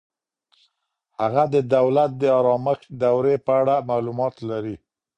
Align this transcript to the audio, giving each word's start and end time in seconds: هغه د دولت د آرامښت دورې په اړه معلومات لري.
هغه 1.21 1.43
د 1.53 1.55
دولت 1.75 2.11
د 2.21 2.23
آرامښت 2.39 2.85
دورې 3.03 3.35
په 3.45 3.51
اړه 3.61 3.75
معلومات 3.89 4.35
لري. 4.49 4.75